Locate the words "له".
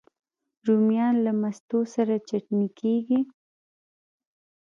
1.25-1.31